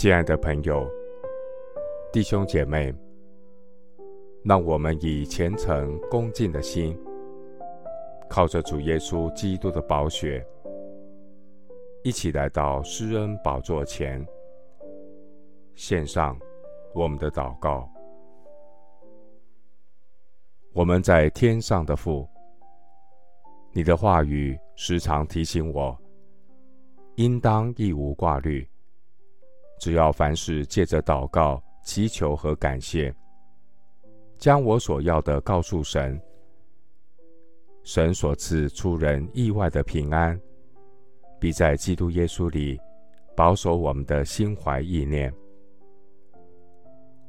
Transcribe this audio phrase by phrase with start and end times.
[0.00, 0.90] 亲爱的朋友、
[2.10, 2.90] 弟兄姐妹，
[4.42, 6.98] 让我们以虔诚恭敬的心，
[8.26, 10.42] 靠着主耶稣基督的宝血，
[12.02, 14.26] 一起来到施恩宝座前，
[15.74, 16.34] 献上
[16.94, 17.86] 我们的祷告。
[20.72, 22.26] 我们在天上的父，
[23.70, 25.94] 你的话语时常提醒我，
[27.16, 28.66] 应当一无挂虑。
[29.80, 33.12] 只要凡事借着祷告、祈求和感谢，
[34.36, 36.20] 将我所要的告诉神，
[37.82, 40.38] 神所赐出人意外的平安，
[41.40, 42.78] 必在基督耶稣里
[43.34, 45.32] 保守我们的心怀意念。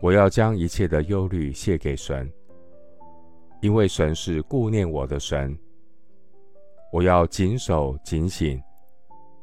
[0.00, 2.30] 我要将一切的忧虑卸给神，
[3.62, 5.58] 因为神是顾念我的神。
[6.92, 8.62] 我要谨守警醒，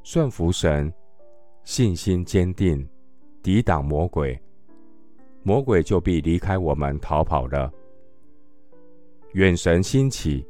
[0.04, 0.94] 顺服神。
[1.64, 2.88] 信心坚定，
[3.44, 4.40] 抵挡魔鬼，
[5.44, 7.72] 魔鬼就必离开我们逃跑了。
[9.34, 10.46] 远神兴起，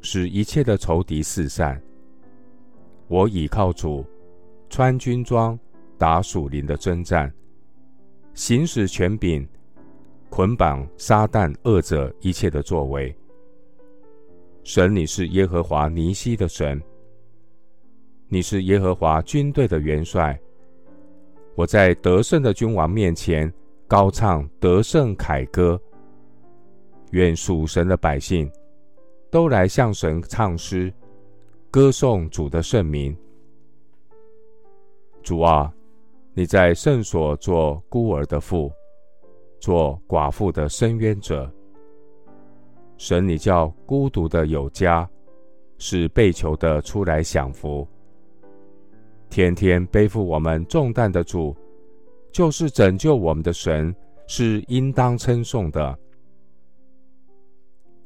[0.00, 1.80] 使一切的仇敌四散。
[3.06, 4.04] 我倚靠主，
[4.68, 5.58] 穿军装，
[5.96, 7.32] 打属灵的征战，
[8.34, 9.46] 行使权柄，
[10.28, 13.14] 捆绑撒旦恶者一切的作为。
[14.64, 16.82] 神，你是耶和华尼西的神，
[18.26, 20.36] 你是耶和华军队的元帅。
[21.56, 23.50] 我在得胜的君王面前
[23.88, 25.80] 高唱得胜凯歌，
[27.12, 28.50] 愿属神的百姓
[29.30, 30.92] 都来向神唱诗，
[31.70, 33.16] 歌颂主的圣名。
[35.22, 35.72] 主啊，
[36.34, 38.70] 你在圣所做孤儿的父，
[39.58, 41.50] 做寡妇的伸冤者。
[42.98, 45.08] 神，你叫孤独的有家，
[45.78, 47.88] 使被囚的出来享福。
[49.28, 51.54] 天天背负我们重担的主，
[52.32, 53.94] 就是拯救我们的神，
[54.26, 55.98] 是应当称颂的。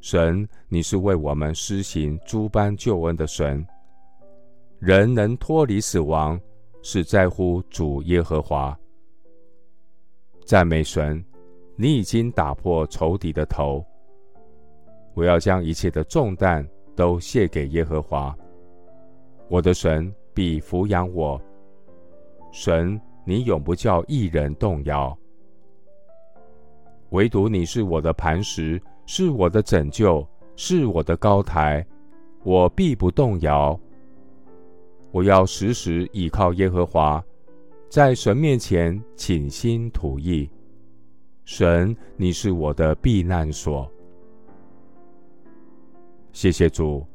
[0.01, 3.65] 神，你是为我们施行诸般救恩的神。
[4.79, 6.41] 人能脱离死亡，
[6.83, 8.77] 是在乎主耶和华。
[10.45, 11.23] 赞美神，
[11.77, 13.85] 你已经打破仇敌的头。
[15.15, 16.67] 我要将一切的重担
[16.97, 18.35] 都卸给耶和华，
[19.49, 20.13] 我的神。
[20.41, 21.39] 必抚养我，
[22.51, 25.15] 神，你永不叫一人动摇。
[27.11, 31.87] 唯独你是我的磐石，是我的拯救，是我的高台，
[32.43, 33.79] 我必不动摇。
[35.11, 37.23] 我要时时倚靠耶和华，
[37.91, 40.49] 在神面前倾心吐意。
[41.45, 43.87] 神，你是我的避难所。
[46.33, 47.07] 谢谢主，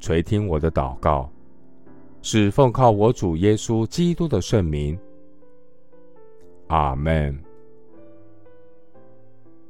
[0.00, 1.30] 垂听我的祷告。
[2.22, 4.96] 是奉靠我主耶稣基督的圣名。
[6.68, 7.36] 阿门。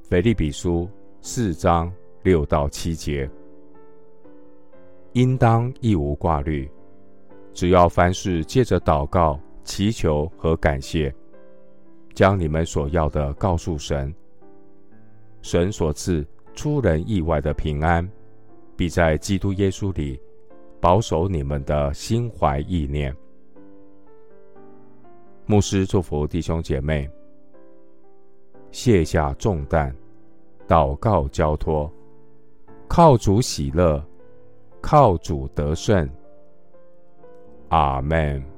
[0.02, 0.86] 腓利比书
[1.22, 1.90] 四章
[2.22, 3.28] 六到七节，
[5.14, 6.70] 应当一无挂虑，
[7.54, 11.12] 只要凡事借着祷告、祈求和感谢，
[12.12, 14.14] 将你们所要的告诉神。
[15.40, 16.24] 神所赐
[16.54, 18.06] 出人意外的平安，
[18.76, 20.20] 必在基督耶稣里。
[20.82, 23.16] 保守你们的心怀意念。
[25.46, 27.08] 牧师祝福弟兄姐妹，
[28.72, 29.94] 卸下重担，
[30.66, 31.88] 祷告交托，
[32.88, 34.04] 靠主喜乐，
[34.80, 36.10] 靠主得胜。
[37.68, 38.51] 阿门。